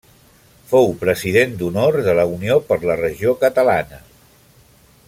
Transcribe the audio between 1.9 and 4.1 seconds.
de la Unió per la Regió Catalana.